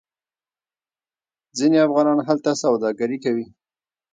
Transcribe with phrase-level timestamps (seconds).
[1.57, 3.45] ځینې افغانان هلته سوداګري کوي.